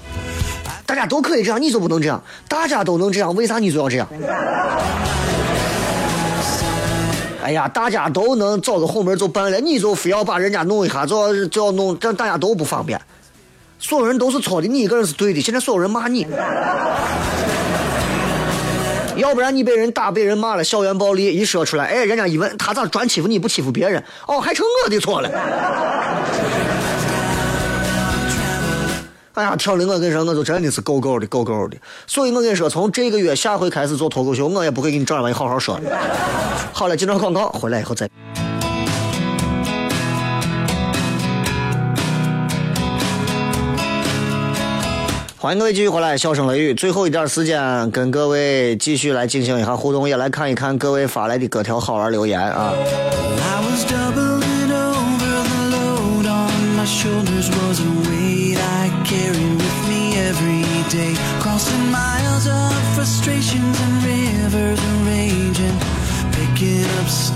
[0.87, 2.23] 大家都可以这样，你就不能这样？
[2.49, 4.09] 大家都能这样，为啥你就要这样？
[7.43, 13.01] 哎呀，大家都能找个后门就办了，你就非要把人家弄一下，就要就要弄，让大家都不方便。
[13.79, 15.41] 所有人都是错的，你一个人是对的。
[15.41, 16.27] 现在所有人骂你，
[19.21, 24.03] 要不然你被人打、被人骂了，校园暴力一说出来，哎，人家一问他咋专欺负你不欺负别人？
[24.27, 25.31] 哦，还成我的错了。
[29.35, 31.77] 哎呀，跳的我跟你说，我就真的是够够的，够够的。
[32.07, 35.83] 所以我跟你说，从这个月下回开始做脱口秀，我也不会给你正儿八经好好说了。
[36.73, 38.09] 好了，进段广告，回来以后再。
[45.43, 52.75] 欢迎各位继续回来，笑声雷雨，最后一段时间跟各位继续来进行一下互动，也来看一看各位发来的各条好玩留言啊。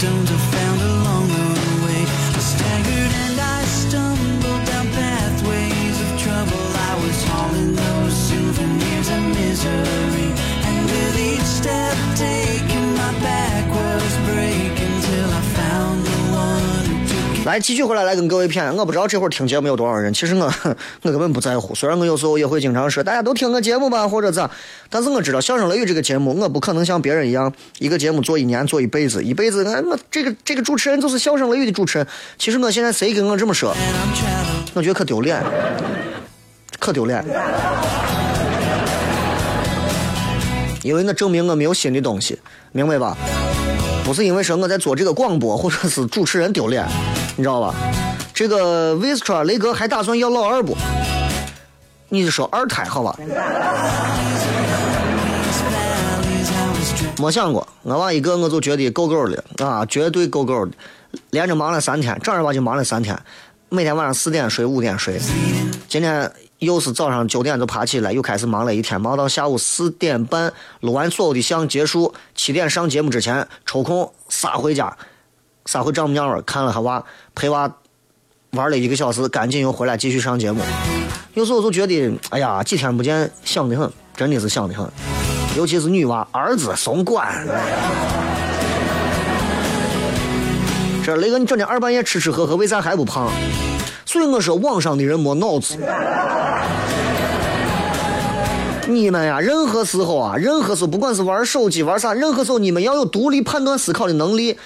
[0.07, 0.54] I
[17.55, 18.75] 来，继续回来，来跟各位谝。
[18.75, 20.53] 我不知道这会儿听节目有多少人，其实我
[21.03, 21.73] 我根本不在乎。
[21.73, 24.51] 虽然我有时候也会经常说大家都听我节目吧，或者咋，
[24.91, 32.05] 但是我知道《相声雷雨》这个节目，我不可能像别人一样，一个节目做一年做一辈子，一辈子那我这个这个主持人就是《相声雷雨》的主持人。
[32.37, 33.73] 其实我现在谁跟我这么说，
[34.75, 35.41] 我觉得可丢脸，
[36.81, 37.25] 可丢脸。
[40.83, 42.37] 因为那证明我没有新的东西，
[42.73, 43.17] 明白吧？
[44.05, 46.85] 不是因为说我在做这个广播或者是主持人丢脸，
[47.37, 47.75] 你知道吧？
[48.33, 50.77] 这个 Vistra 雷哥还打算要老二不？
[52.09, 53.17] 你就说二胎好吧？
[57.19, 60.73] 没想过，我娃一个我就觉得够够的啊，绝对够够的。
[61.31, 63.17] 连着忙了三天，正儿八经忙了三天，
[63.69, 65.21] 每天晚上四点睡，五点睡。
[65.89, 74.97] 今天又是早上九点就爬起来，又开始忙了一天，忙到下午四点半，录完所有的项结束，七点上节目之前抽空杀回家，
[75.67, 77.03] 杀回丈母娘儿看了下娃，
[77.35, 77.73] 陪娃
[78.51, 80.63] 玩了一个小时，赶紧又回来继续上节目。
[81.33, 84.87] 有时候就觉得，哎呀，几天不见，想得很，真的是想得很。
[85.57, 87.27] 尤其是女娃，儿子怂惯。
[91.03, 93.31] 这雷哥，你整天二半夜吃吃喝喝，为啥还不胖？
[94.05, 95.79] 所以我说，网上的人没脑子。
[98.87, 104.59] 你们呀，任何时候啊，任何时候，不管是玩手机玩啥，任何时候你们要有独立判断思考的能力。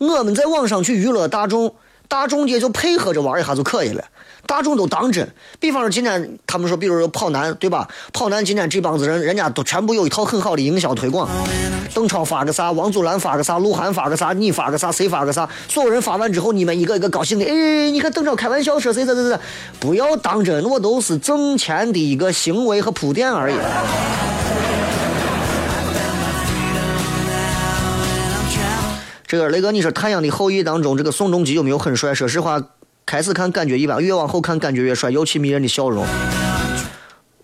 [0.00, 1.74] 我们在网上去娱乐大众，
[2.08, 4.02] 大众也就配合着玩一下就可以了。
[4.46, 5.28] 大众都当真。
[5.60, 7.86] 比方说今天他们说，比如说跑男，对吧？
[8.10, 11.28] 跑男今天这帮子人，人家都全部有一套很好的营销推广。
[11.94, 19.38] 邓超发个啥，王祖蓝发个啥，鹿晗发个啥，你发个啥，谁发个啥，所有人发完之后，你们一个一个高兴的，哎，你看邓超开玩笑说谁谁谁谁，
[19.78, 23.56] 不要当真，我都是挣钱的一个行为和铺垫而已。
[29.30, 32.12] 这个雷哥，你说《太阳的后裔》当中，这个宋仲基有没有很帅？
[32.12, 32.60] 说实话，
[33.06, 36.04] 开始看感觉一般，越往后看感觉越帅，尤其迷人的笑容。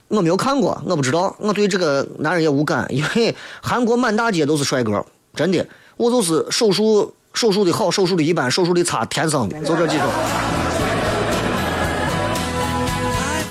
[0.08, 5.64] 我没有看过，我不知道，我对这个男人也无感，因为韩国满大街都是帅哥，真的，
[5.96, 10.08] 我就是手术手术的好，手术的一般，手术的差，天生的，就这几种。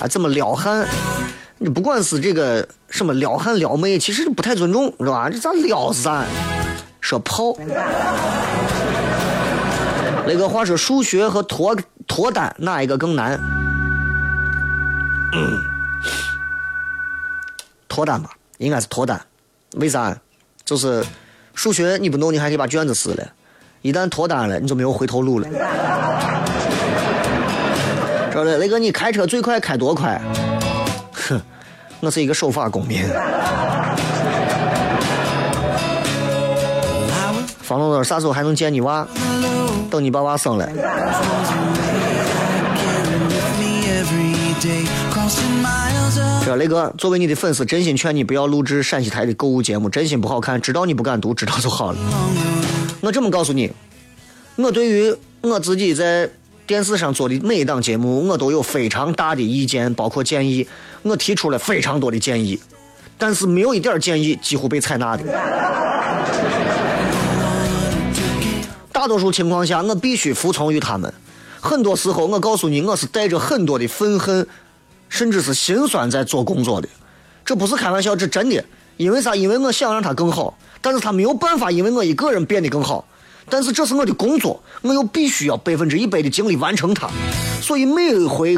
[0.02, 0.86] 啊，怎么撩汉？
[1.58, 5.30] 你不管是这个什么撩汉撩妹，其实不太尊重，是吧？
[5.30, 6.26] 这咋撩是啥？
[7.06, 7.56] 说炮。
[10.26, 11.78] 那个话说，数学和脱
[12.08, 13.40] 脱单哪一个更难？
[17.88, 19.22] 脱单吧，应该是脱单。
[19.74, 20.18] 为啥？
[20.64, 21.06] 就是
[21.54, 23.24] 数学你不弄，你还可以把卷子撕了；
[23.84, 25.48] 一旦脱单了，你就没有回头路了。
[28.32, 30.20] 知道的，雷哥，你开车最快开多快？
[31.14, 31.40] 哼，
[32.00, 33.08] 我是一个守法公民。
[37.66, 39.08] 方龙龙啥时候还能见你娃？
[39.90, 40.70] 等你把娃生了。
[43.28, 44.86] with me every day.
[45.12, 50.62] Crossing miles of 这雷哥，作为你的粉丝，真心劝你不要录制陕西台的购物节目，真心不好看。
[50.62, 51.98] 知道你不敢读，知道就好了。
[53.02, 53.72] 我这么告诉你，
[54.58, 56.30] 我对于我自己在
[56.68, 60.68] 电视上做的每一档节目，我都有非常大的意见，包括建议。
[61.02, 62.60] 我提出了非常多的建议，
[63.18, 65.24] 但是没有一点建议几乎被采纳的。
[68.96, 71.14] 大多数情况下，我必须服从于他们。
[71.60, 74.48] 很多时候，我告诉你，我是带着很多的愤恨，
[75.10, 76.88] 甚至是心酸在做工作的。
[77.44, 78.64] 这不是开玩笑，这真的。
[78.96, 79.36] 因为啥？
[79.36, 83.06] 因为我想让他更好，但是他没有办法，因为我一个人变得更好。
[83.50, 87.10] 但是这是我的工作，我又必须要百分之一百的精力完成它。
[87.62, 88.58] 所以每回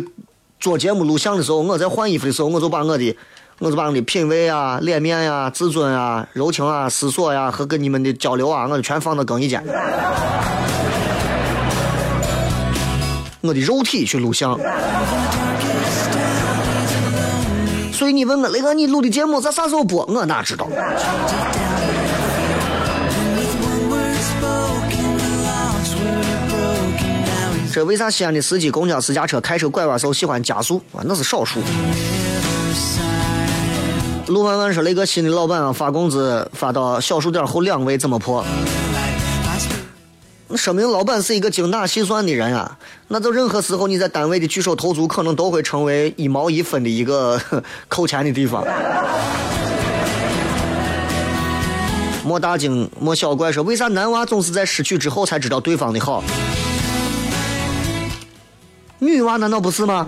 [0.59, 3.15] 做节目录像的时候，我在换衣服的时候，我就把我的
[3.59, 9.63] 我就把我的品味啊、脸面呀、自尊啊、柔情啊、思索呀和跟你们的交流啊，我就全放到更衣间。
[13.41, 14.59] 我的肉体去录像。
[17.91, 20.05] 所以你问我雷哥，你录的节目在啥时候播？
[20.05, 20.67] 我哪知道？
[27.73, 31.01] 这为啥西安的司机、公交、私家车开车拐弯时候喜欢加速啊？
[31.03, 31.59] 那是少数。
[34.27, 38.43] 陆万万说雷哥新的老板啊，发工资发到小数点后两位怎么破？
[40.49, 42.77] 那说明老板是一个精打细算的人啊。
[43.07, 47.41] 那就任何时候你在单位的举手投足，可能都会成为一毛一分的一个
[47.87, 48.65] 扣钱的地方。
[52.25, 56.21] 莫大惊莫小怪说，为啥男娃总是在失去之后才知道对方的好？
[58.99, 60.05] 女娃难道不是吗？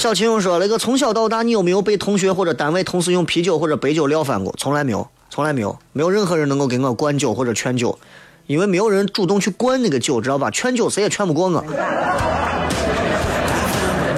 [0.00, 4.54] 小秦勇说：“那个从小到大，你有没有被同学或者单位同事用啤酒或者白酒撂翻过？
[4.56, 7.98] 从来没有，从来没有，没有任何人能够给我灌酒或者劝酒，
[8.46, 10.50] 因为没有人主动去灌那个酒，知道吧？
[10.50, 11.62] 劝酒谁也劝不过我，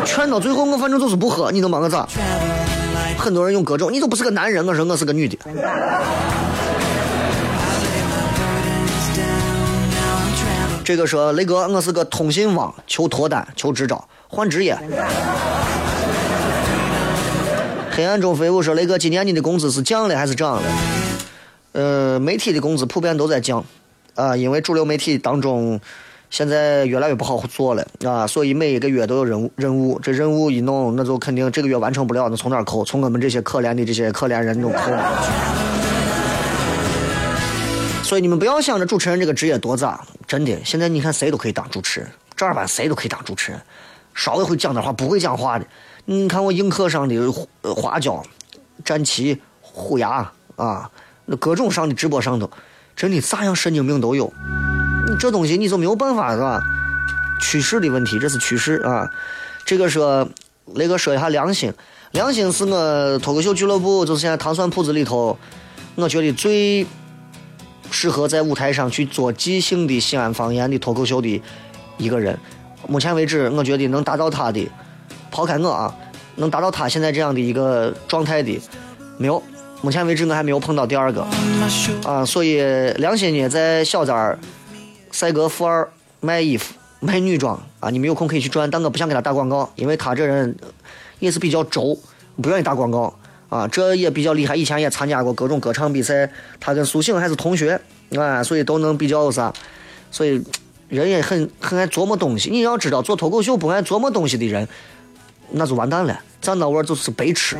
[0.04, 2.06] 劝到最后我反正就是不喝，你能把我咋？
[3.18, 5.36] 很多人用各种，你都不是个男人，我说我是个女的。
[10.84, 14.78] 这个说雷哥，我是个通信网，求脱单，求支招，换职业。
[17.94, 20.62] 黑暗中飞舞说：“雷哥，今年你的工资是降了还是涨了？”
[21.72, 23.62] 呃，媒体的工资普遍都在降，
[24.14, 25.78] 啊，因为主流媒体当中
[26.30, 32.82] 现在越来越不好做了啊，所以每一个月都有任务，任务，这任务一弄，那就肯定这个月完成不了，那从哪扣？
[32.82, 34.90] 从我们这些可怜的这些可怜人中扣。
[38.02, 43.60] 所以你们不要想着主持人这个职业多咋，真的，现在你看谁都可以当主持人，正儿八经谁都可以当主持人，
[44.14, 45.66] 稍微会讲点话，不会讲话的，
[46.04, 47.32] 你看我映客上的
[47.62, 48.22] 花椒、
[48.84, 50.90] 战旗、虎牙啊，
[51.26, 52.50] 那各种上的直播上头，
[52.96, 54.32] 真的啥样神经病都有。
[55.08, 56.60] 你这东西你就没有办法是吧？
[57.40, 59.08] 趋势的问题，这是趋势啊。
[59.64, 60.28] 这个说
[60.74, 61.72] 那个说一下良心，
[62.12, 65.38] 良心是我脱口秀俱乐部，就是现在糖蒜铺子里头，
[65.94, 66.86] 我觉得最
[67.90, 71.42] 适合在舞台上去做即兴的西安方言的脱口秀的
[71.96, 72.38] 一个人。
[72.88, 74.68] 目前为止，我觉得能达到他的，
[75.32, 75.92] 抛开我啊，
[76.36, 78.60] 能达到他现在这样的一个状态的，
[79.18, 79.42] 没有。
[79.80, 81.26] 目前为止，我还没有碰到第二个
[82.04, 82.62] 啊，所以
[82.98, 84.38] 良心呢，在小寨儿
[85.10, 90.54] 赛格富二卖衣服、卖女装啊，你们有空可以去转，但我不想给他打广告，因为他这人
[91.18, 91.98] 也是比较轴，
[92.40, 93.12] 不愿意打广告
[93.48, 93.66] 啊。
[93.66, 96.30] 这也比较厉害，以前也参加过各种歌唱比赛，
[96.60, 97.80] 他跟苏醒还是同学
[98.16, 99.52] 啊，所以都能比较啥，
[100.12, 100.40] 所以
[100.88, 102.50] 人也很很爱琢磨东西。
[102.50, 104.68] 你要知道，做脱口秀不爱琢磨东西的人，
[105.54, 107.56] 那就完蛋了，站到位儿就是白痴。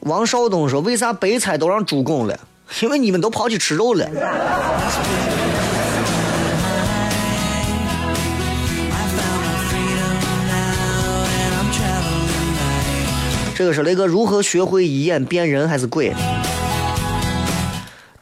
[0.00, 2.36] 王少东说：“为啥白菜都让猪拱了？
[2.82, 4.04] 因为你们都跑去吃肉了。”
[13.54, 16.12] 这个是雷哥如何学会一眼辨人还是鬼？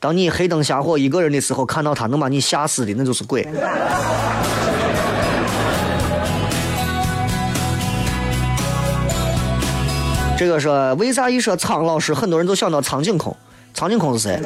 [0.01, 3.47] 当你黑灯瞎火一个人的时候，看到他能把你吓死的，那就是鬼。
[10.39, 13.37] 这个说为啥一说苍老师，很多人都想到苍井空？
[13.75, 14.41] 苍井空是谁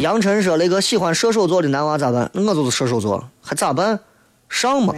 [0.00, 2.28] 杨晨说：“那个喜欢射手座的男娃咋办？
[2.34, 3.98] 我就是射手座，还咋办？
[4.48, 4.92] 上嘛！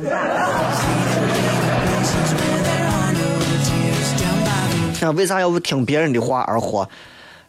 [5.14, 6.88] 为啥要听别人的话而活？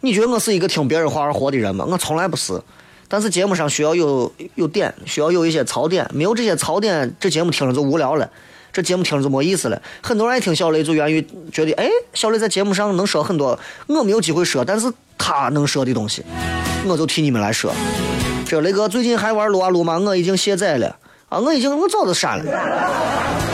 [0.02, 1.86] 你觉得我是一个听别人话而活的人吗？
[1.90, 2.62] 我从来不是。
[3.08, 8.30] 但是节目上需要有有点，需要有一些槽点，没有这些槽点，这节目听着就无聊了，
[8.74, 9.82] 这节目听着就没意思了。
[10.04, 16.22] 很多人爱听小雷，就源于觉得，哎，小雷在节目上能说很多我没有机会说，但是他能说的东西，
[16.86, 17.74] 我就替你们来说。
[18.46, 19.98] 这雷哥最近还玩撸啊撸吗？
[19.98, 20.98] 我已经卸载了
[21.30, 23.47] 啊，我已经我早就删了。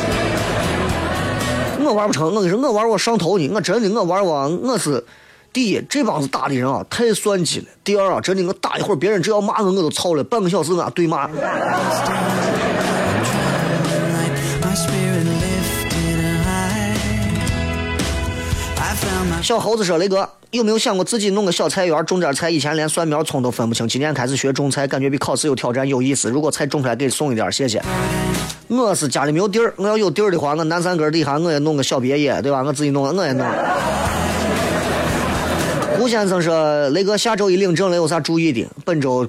[1.83, 5.03] 我玩不成，我跟你说，我玩我上头呢，我真的我玩我我是
[5.51, 11.29] 第一，这帮子打的人啊太算计了；第二啊，真的我打一会儿，别人只要骂我，我都操了，半个小时啊对骂。
[19.41, 22.49] 小猴子说：“雷哥，有没有想过自己弄个小菜园，种点菜？
[22.49, 26.29] 以前连蒜苗、葱都分不清，今年开始学种菜，感觉比考试有挑战，有意思。
[26.29, 27.83] 如果菜种出来，给送一点，谢谢。
[28.67, 32.63] 我是家里没有地儿，我要有地儿的话，我南山根底下我也弄个小别野，对吧？
[32.65, 33.45] 我自己弄，我也弄。
[35.97, 38.65] 胡先生说：“雷哥，下周一领证了，有啥注意的？
[38.83, 39.27] 本周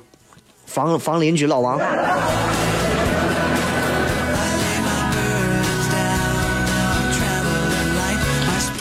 [0.66, 1.78] 防防邻居老王。”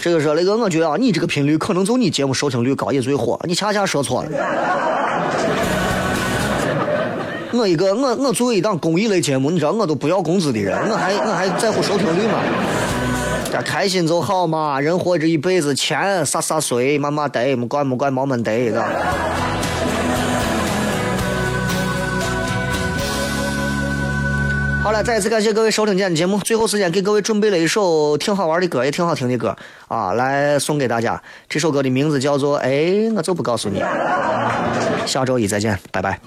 [0.02, 4.30] 这个说雷哥，我觉得啊，你这个频率可能就你节目收听率高也最火，你恰恰说错了。
[7.54, 12.40] 我一个我我作为一档公益类节目，你知道我都不要工资的人，我还我还在乎收听率吗？
[13.64, 18.84] 开心就好嘛，人活这一辈子，钱啥啥随，嘛嘛得，没管没管毛们得的。
[24.84, 26.40] 好了，再一次感谢各位收听今天的节目。
[26.40, 29.56] 最后时间给各位准备了一首挺好玩的歌，也挺好听的歌
[29.88, 31.22] 啊，来送给大家。
[31.48, 32.58] 这首歌的名字叫做……
[32.58, 33.80] 哎，我就不告诉你。
[35.06, 36.20] 下周一再见，拜拜。